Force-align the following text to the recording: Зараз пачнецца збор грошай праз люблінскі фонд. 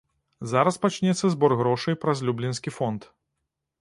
Зараз 0.53 0.77
пачнецца 0.85 1.25
збор 1.35 1.55
грошай 1.61 1.99
праз 2.07 2.17
люблінскі 2.31 2.75
фонд. 2.77 3.01